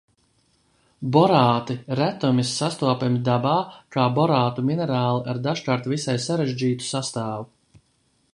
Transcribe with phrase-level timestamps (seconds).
[1.17, 3.53] Borāti retumis sastopami dabā
[3.97, 7.51] kā borātu minerāli ar dažkārt visai sarežģītu sastāvu.